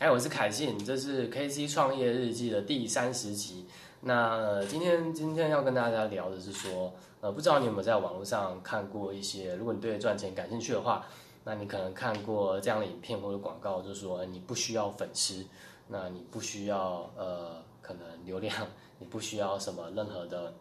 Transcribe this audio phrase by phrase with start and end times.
[0.00, 3.64] 哎，我是凯信，这是 KC 创业日记的第三十集。
[4.00, 11.06] 那、今天今天要跟大家聊的是说，呃，不知道你有没有在网络上看过一些，如果你对赚钱感兴趣的话，
[11.44, 15.46] 那你可能看过这样的影片或者广告，就是说你不需要粉丝，
[15.86, 18.52] 那你不需要呃可能流量，
[18.98, 20.52] 你不需要什么任何的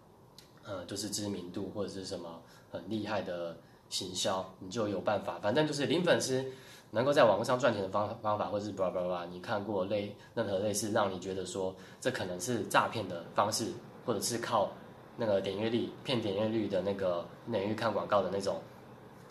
[0.64, 2.40] 呃就是知名度或者是什么
[2.72, 3.58] 很厉害的
[3.90, 6.46] 行销，你就有办法，反正就是零粉丝。
[6.94, 13.66] 能够在网络上赚钱的方方法，或者是巴拉巴拉巴拉，你看过类任何类似让你觉得说这可能是诈骗的方式，
[14.06, 14.70] 或者是靠
[15.18, 18.62] 那个点阅率骗点阅率的那个领域看广告的那种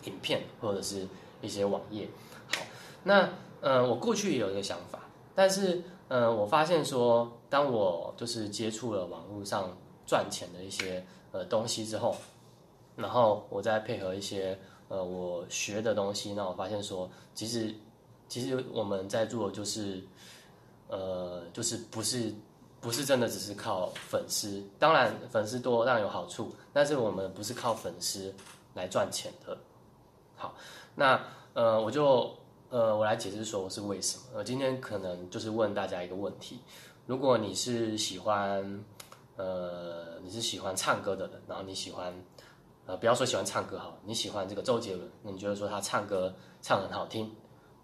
[0.03, 1.07] 影片，或者是
[1.41, 2.05] 一些网页。
[2.53, 2.61] 好，
[3.01, 3.29] 那
[3.61, 4.99] 呃，我过去也有一个想法，
[5.33, 12.13] 但是呃，我发现说，当我就是接触了网络上赚钱的一些呃东西之后，
[12.97, 14.59] 然后我再配合一些。
[14.93, 17.73] 呃，我学的东西，那我发现说，其实
[18.29, 20.03] 其实我们在做就是，
[20.87, 22.31] 呃，就是不是
[22.79, 28.31] 不是真的只是靠粉丝，当然粉丝多当然有好处，但是我们不是靠粉丝
[28.75, 29.57] 来赚钱的。
[30.35, 30.53] 好，
[30.93, 31.19] 那
[31.55, 32.31] 呃，我就
[32.69, 34.23] 呃，我来解释说我是为什么。
[34.35, 36.59] 呃，今天可能就是问大家一个问题：
[37.07, 38.85] 如果你是喜欢
[39.37, 42.13] 呃，你是喜欢唱歌的人，然后你喜欢。
[42.85, 47.33] 呃，不要说喜欢唱歌哈，你喜欢这个周杰伦，那你觉得说他唱歌唱很好听，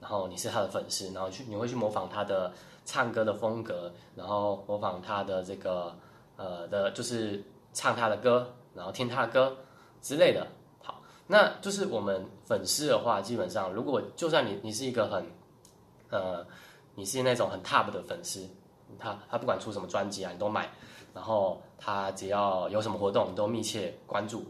[0.02, 2.52] 然后你是他的粉丝，然后去你会去模仿他的
[2.84, 5.96] 唱歌的风格，然后模仿他的这个
[6.36, 7.42] 呃的，就是
[7.72, 9.56] 唱他的歌，然后听他的歌
[10.02, 10.46] 之类的。
[10.84, 15.26] 好，那就是我们粉丝的话，基本上如果就算你你是一个很
[16.10, 16.46] 呃，
[16.96, 18.46] 你是那种很 top 的粉丝，
[19.00, 20.70] 他他不管出什么专辑啊，你都买，
[21.14, 24.44] 然后他只要有什么活动，你都密切关注。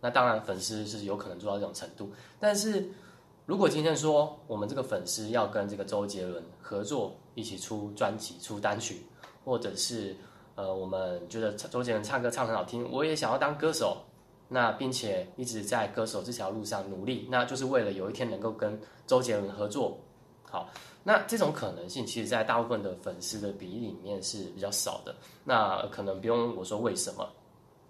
[0.00, 2.10] 那当然，粉丝是有可能做到这种程度。
[2.38, 2.88] 但是，
[3.46, 9.06] 如果今天说我们这个粉丝要跟这个周杰伦合作，一起出专辑、出单曲，
[9.44, 10.16] 或者是
[10.54, 13.96] 呃，我们觉得周杰伦唱歌唱很好听，我也想要当歌手，
[14.48, 19.98] 那并且一直在歌手这条路上努力，那就是为了有一天能够跟周杰伦合作。
[20.50, 20.68] 好，
[21.02, 25.14] 那这种可能性，其实在大部分的粉丝的比例里面是比较少的。
[25.44, 27.28] 那可能不用我说为什么。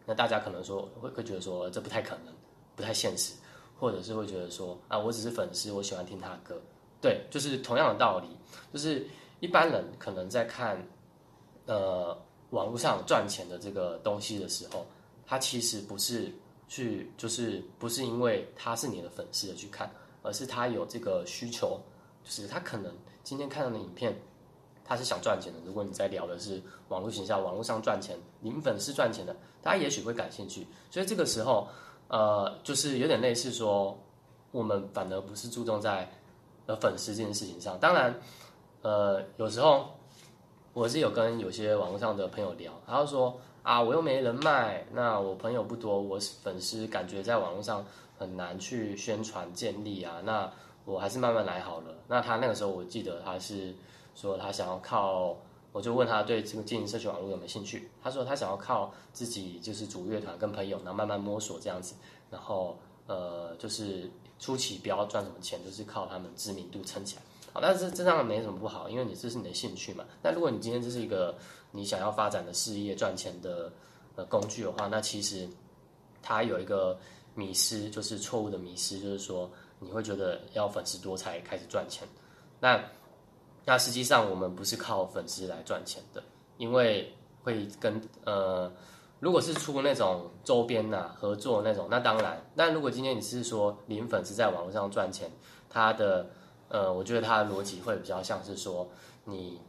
[0.09, 2.33] 那大家可能说会会觉得说这不太可能，
[2.75, 3.35] 不太现实，
[3.79, 6.59] 或者是会觉得说啊，我只是粉丝，我喜欢听他的歌，
[6.99, 8.27] 对，就是同样的道理，
[8.73, 9.07] 就是
[9.41, 10.83] 一般人可能在看
[11.67, 12.17] 呃
[12.53, 14.87] 网络上赚钱的这个东西的时候，
[15.27, 16.33] 他其实不是
[16.69, 19.93] 去就是不是因为他是你的粉丝而去看，
[20.23, 21.79] 而是他有这个需求，
[22.25, 24.19] 就是他可能今天看到的影片。
[24.89, 25.59] 他是想赚钱的。
[25.67, 30.67] 如果你在聊的是网络形象、网络上赚钱、零粉丝赚钱的，大家也许会感兴趣。
[30.91, 31.69] 所以这个时候，
[32.09, 33.99] 呃，就是有点类似说，
[34.51, 36.11] 我们反而不是注重在
[36.65, 37.79] 呃粉丝这件事情上。
[37.79, 38.19] 当然，
[38.81, 39.91] 呃，有时候
[40.73, 47.85] 我是有跟有些网络上的朋友聊，他就说啊，我又没人脉，那我朋友不多，我粉丝感觉在网络上
[48.17, 50.51] 很难去宣传建立啊，那
[50.87, 51.95] 我还是慢慢来好了。
[52.07, 53.75] 那他那个时候，我记得他是。
[54.21, 55.37] 说他想要靠，
[55.71, 57.89] 我就问他对这个经营社群网络有没有兴趣。
[58.03, 61.95] 他说他想要靠自己就是组乐团跟朋友，然后慢慢摸索这样子。
[62.29, 62.77] 然后
[63.07, 67.23] 呃，就是初期不要赚什么钱，就是靠他们知名度撑起来。
[67.53, 70.05] 好，但是这样没什么不好，因为你这是你的兴趣嘛。
[70.21, 71.37] 那如果你今天这是一个
[71.71, 73.73] 你想要发展的事业、赚钱的
[74.17, 75.49] 呃工具的话，那其实
[76.21, 76.99] 它有一个
[77.37, 82.07] 迷失，就是错误的迷失，就是说你会觉得要粉丝多才开始赚钱。
[82.61, 82.83] 那
[83.69, 86.23] 那实际上我们不是靠粉丝来赚钱的，
[86.57, 87.13] 因为
[87.43, 88.73] 会跟呃，
[89.21, 92.43] 如果是出那种周边呐合作那种，那当然。
[92.57, 95.31] 但如果今天你是说零粉丝在网络上赚钱，
[95.69, 96.31] 他的
[96.71, 98.89] 呃，我觉得他的逻辑会比较像是说
[99.27, 99.61] 你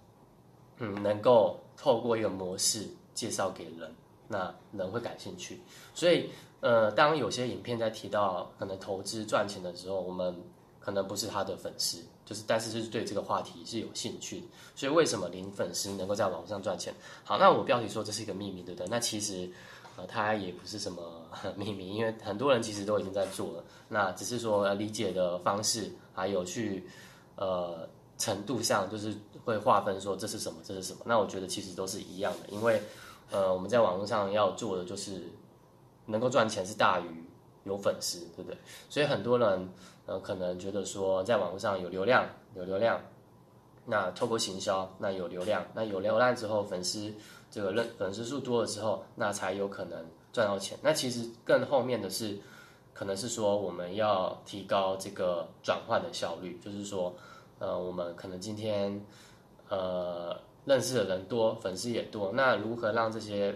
[0.78, 3.94] 嗯能够透过一个模式介绍给人，
[4.30, 5.60] 那人会感兴趣。
[5.94, 6.30] 所以
[6.62, 10.42] 呃，当有些影片在提到可能投资赚钱的时候，我们
[10.80, 12.04] 可能不是他的粉丝。
[12.26, 14.44] 就是，但是是对这个话题是有兴趣，
[14.76, 16.94] 所以为什么零粉丝能够在网上赚钱？
[17.24, 18.88] 好，那我标题说这是一个秘密，对不对？
[18.88, 19.50] 那其实，
[19.98, 21.26] 呃，它也不是什么
[21.58, 26.88] 秘密，因为很多人其实都已经在做了，那只是说理解的方式还有去
[27.36, 27.90] 呃
[28.20, 29.12] 程度上，就是
[29.44, 31.00] 会划分说这是什么，这是什么。
[31.06, 32.80] 那我觉得其实都是一样的，因为
[33.32, 35.24] 呃我们在网络上要做的就是
[36.06, 37.06] 能够赚钱是大于
[37.70, 38.58] 有粉丝，对不对？
[38.90, 39.70] 所以很多人。
[40.06, 43.00] 呃，可能觉得说在网络上有流量，有流量，
[43.86, 47.14] 那透过行销，那有流量，那有流量之后，粉丝
[47.52, 50.76] 这个认粉丝数多了之后，那才有可能赚到钱。
[50.82, 52.40] 那其实更后面的是，
[52.92, 57.14] 可能是说我们要提高这个转换的效率，就是说，
[57.60, 59.06] 呃，我们可能今天
[59.68, 60.36] 呃
[60.66, 63.56] 认识的人多，粉丝也多，那如何让这些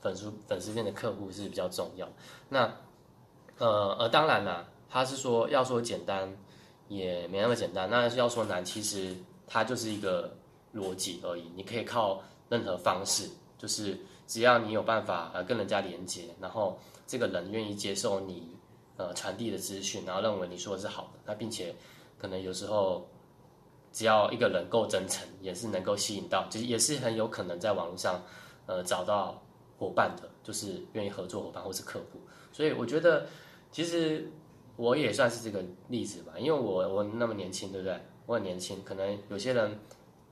[0.00, 2.08] 粉丝粉丝店的客户是比较重要。
[2.48, 2.72] 那
[3.60, 6.34] 呃呃，当然啦，他是说要说简单
[6.88, 9.14] 也没那么简单，那要说难，其实
[9.46, 10.34] 它就是一个
[10.74, 11.52] 逻辑而已。
[11.54, 13.28] 你可以靠任何方式，
[13.58, 18.56] 就是只要你有办法呃跟人家连接，然后这个人愿意接受你
[18.96, 21.76] 呃传递的资讯，然后认为你说的是好的，那并且
[22.18, 23.06] 可能有时候
[23.92, 28.22] 只要一个人够真诚，也是能够吸引到，其实也是很有可能在网络上
[28.64, 29.38] 呃找到
[29.78, 32.18] 伙伴的，就是愿意合作伙伴或是客户。
[32.54, 33.26] 所以我觉得。
[33.72, 34.28] 其实
[34.76, 38.00] 我也算是这个例子吧，因为我我那么年轻，对不对？
[38.26, 39.78] 我很年轻，可能有些人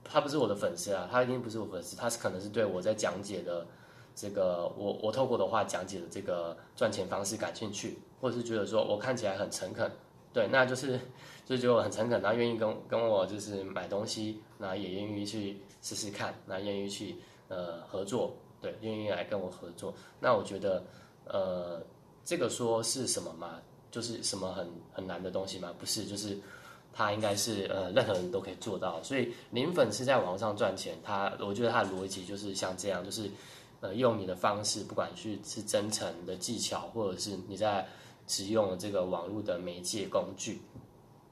[0.03, 3.67] 他不是我的粉丝啊，他一定不是我粉丝，他是可能是对我在讲解的
[4.15, 9.91] 这个我我透过的话讲解的这个赚钱方式感兴趣，或者是觉得说我看起来很诚恳，
[10.33, 10.99] 对，那就是
[11.45, 17.17] 就是觉得我很诚恳，然后愿意跟跟我就是买东西，那也愿意去试试看，那愿意去
[17.49, 20.85] 呃合作，对，愿意来跟我合作，那我觉得
[21.27, 21.83] 呃。
[22.29, 23.55] 这个说是什么吗？
[23.91, 25.73] 就是什么很很难的东西吗？
[25.79, 26.39] 不是，就是
[26.93, 29.03] 它应该是呃任何人都可以做到。
[29.03, 33.31] 所以零粉是在网上赚钱，他我觉得他的逻辑就是像这样，就是
[33.81, 37.89] 呃用你的方式，不管是是真诚的技巧，或者是你在
[38.27, 40.61] 使用这个网络的媒介工具，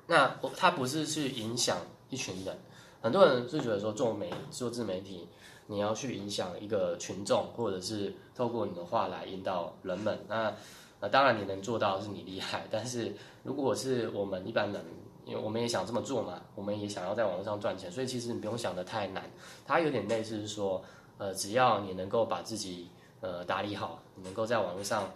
[0.07, 1.77] 那他不是去影响
[2.09, 2.57] 一群人。
[3.03, 5.29] 很多人是觉得说做媒做自媒体。
[5.69, 10.55] 你要去影响一个群众，或者是透过你的话来引导人们，那
[11.01, 14.85] 呃当然你能做到是你厉害，但是如果是我们一般人，
[15.25, 19.31] 因为我们也想这么做嘛，我们也想要在网络上赚钱，所以其实你不用想的太难，
[19.67, 20.83] 它有点类似是说，
[21.19, 22.89] 呃只要你能够把自己
[23.21, 25.11] 呃打理好，你能够在网络上，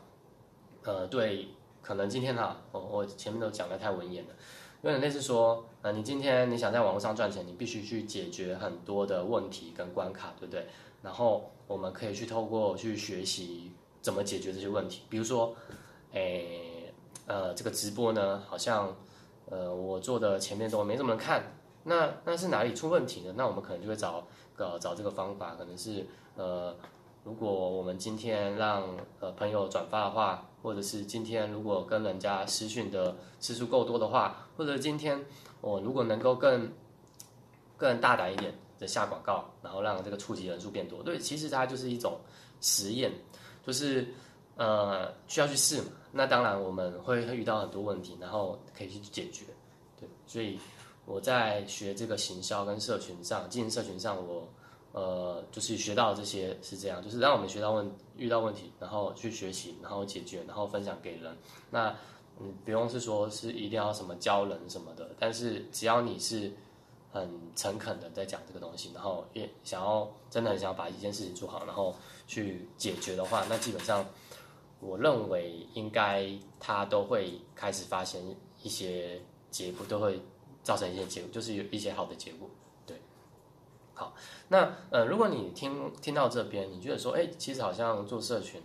[0.85, 1.49] 呃对，
[1.81, 4.31] 可能今天哈，我我前面都讲的太文言了。
[4.83, 10.67] 有点类似说，呃，你今天你想在网络上赚钱，你必须去解决很多的问题跟关卡，对不对？
[11.03, 15.03] 然后我们可以去透过去学习怎么解决这些问题。
[15.09, 15.55] 比如说，
[16.13, 16.93] 诶，
[17.27, 18.97] 呃，这个直播呢，好像，
[19.47, 21.43] 呃，我做的前面都没怎么看，
[21.85, 23.35] 那那是哪里出问题呢？
[23.37, 24.27] 那我们可能就会找，
[24.57, 26.07] 呃，找这个方法，可能是，
[26.37, 26.75] 呃。
[27.23, 28.83] 如果我们今天让
[29.21, 35.23] 呃朋友转发的话，或者是今天如果跟人家私讯的次数够多的话，或者今天
[35.61, 36.73] 我如果能够更
[37.77, 42.19] 更大胆一点的下广告，然后让这个触及人数变多，对，其实它就是一种
[42.63, 43.13] 实验，
[43.67, 44.07] 就是
[44.57, 45.89] 呃需要去试嘛。
[46.13, 49.45] 那当然我们会遇到很多问题，然后可以去解决，
[49.99, 50.09] 对。
[50.27, 50.59] 所以
[51.07, 54.49] 我在学这个行销跟社群上，经营社群上我。
[54.93, 61.33] 呃，就是学到这些是这样，就是让我们学到问遇到问题，然后去学习，然后解决，然后分享给人。
[61.71, 61.95] 那
[62.41, 66.53] 嗯，不用是说是一定要什么教人什么的，但是只要你是
[67.13, 71.95] 很诚恳的在讲这个东西，然后也想要真的很想把一件事情做好，然后
[72.27, 74.07] 去解决的话，那基本上
[74.81, 78.23] 我认为应该他都会开始发现
[78.63, 79.21] 一些
[79.51, 80.23] 结果，都会
[80.63, 82.49] 造成一些结果，就是有一些好的结果。
[83.93, 84.15] 好，
[84.49, 88.63] 那呃，如果你听听到这边，你觉得说，哎，其实好像做社群，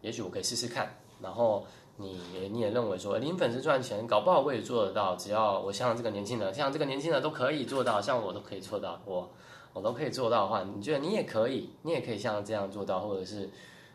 [0.00, 0.96] 也许我可以试试看。
[1.20, 1.66] 然后
[1.96, 2.20] 你
[2.50, 5.14] 你也认为说，零粉丝赚钱，搞不好我也做得到。
[5.16, 9.30] 只要我像这个年轻人，像这个年轻人都可以做到，像我都可以做到，我
[9.72, 13.48] 我都可以做到的话，你觉得你也可以，你也可以像这样做到，或者是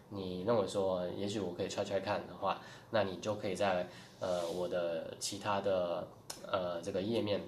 [0.10, 3.88] 你认为说，也许我可以揣揣看的话，那你就可以在
[4.20, 6.08] 呃我的其他的
[6.50, 7.42] 呃这个页面，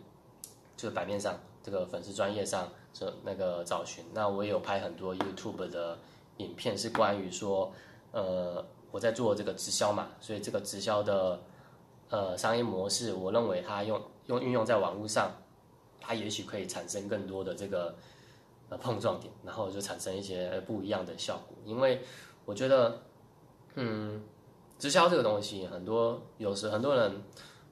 [0.75, 2.67] 这个版面上，这个粉丝专业上。
[2.93, 5.97] 这那个找寻，那我也有拍很多 YouTube 的
[6.39, 7.71] 影片，是关于说，
[8.11, 11.39] 呃，我在做这个直销嘛，所以这个直销的
[12.09, 15.31] 呃商业模式，我认为它用用运用在网络上，
[15.99, 17.95] 它也许可以产生更多的这个
[18.69, 21.57] 呃碰撞点，然后就产生一些不一样的效果。
[21.65, 22.01] 因为
[22.45, 23.01] 我觉得，
[23.75, 24.21] 嗯，
[24.77, 27.23] 直销这个东西，很多有时很多人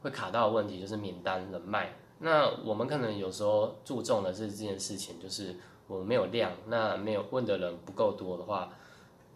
[0.01, 1.93] 会卡到问题，就是免单人脉。
[2.19, 5.55] 那我们可能有时候注重的是这件事情，就是
[5.87, 8.71] 我们没有量，那没有问的人不够多的话，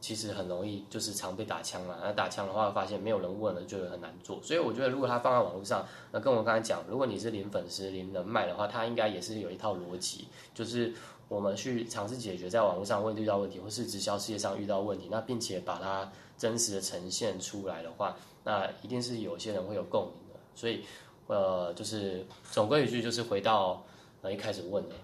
[0.03, 1.97] 其实很容易就是常被打枪了。
[2.03, 4.37] 那打枪的话，发现没有人问了，就很难做。
[4.43, 10.93] 所以我觉得，如果他放在网络上，那跟我刚才讲，如果你是零粉丝、零人脉的话，他应该也是有一套逻辑，就是
[11.29, 20.39] 我们去尝试解决在网络上问遇到问题，或是直销事业上遇到问题，那并且把它真实的呈现出来的话，那一定是有些人会有共鸣的。
[20.53, 20.83] 所以。
[21.27, 23.81] 呃，就是总归一句，就是回到
[24.21, 24.95] 呃一开始问的，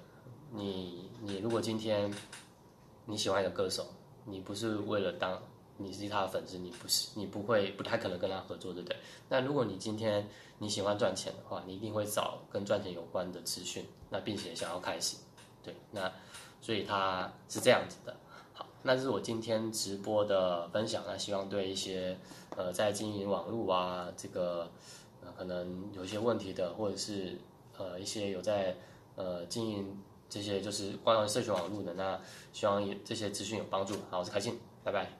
[0.51, 2.13] 你你如果今天
[3.05, 3.85] 你喜欢一个歌手，
[4.29, 5.41] 你不是为了当
[5.77, 8.97] 你是他的粉丝，你不是你不会不太可能跟他合作，对不对？
[9.29, 15.15] 那如果你今天你喜欢赚钱的话，你一定会找跟赚钱有关的资讯，那并且想要开始，
[15.63, 16.11] 对，那
[16.61, 18.13] 所以他是这样子的。
[18.53, 22.17] 好，那这是我今天直播的分享，那希望对一些
[22.57, 24.69] 呃在经营网络啊这个
[25.23, 27.39] 呃可能有一些问题的，或者是
[27.77, 28.75] 呃一些有在
[29.15, 29.97] 呃经营
[30.29, 32.19] 这些就是关于社群网络的，那
[32.53, 33.95] 希望也这些资讯有帮助。
[34.09, 35.18] 好，我是开心，拜拜。